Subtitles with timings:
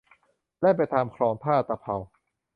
[0.59, 1.95] แล่นไปตามคลองท่าตะเภา